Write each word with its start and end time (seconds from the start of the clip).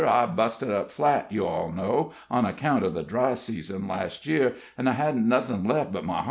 "I 0.03 0.25
busted 0.25 0.71
up 0.71 0.89
flat, 0.89 1.27
you 1.31 1.45
all 1.45 1.71
know, 1.71 2.11
on 2.31 2.43
account 2.43 2.83
of 2.83 2.95
the 2.95 3.03
dry 3.03 3.35
season, 3.35 3.87
last 3.87 4.25
year, 4.25 4.55
an' 4.75 4.87
I 4.87 4.93
hadn't 4.93 5.29
nothin' 5.29 5.63
left 5.63 5.91
but 5.91 6.03
my 6.03 6.13
hoss. 6.13 6.19